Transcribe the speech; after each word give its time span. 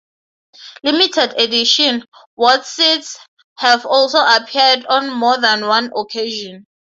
"Limited 0.81 1.39
edition" 1.39 2.05
Wotsits 2.35 3.17
have 3.59 3.85
also 3.85 4.17
appeared 4.17 4.83
on 4.87 5.13
more 5.13 5.37
than 5.37 5.67
one 5.67 5.91
occasion. 5.95 6.65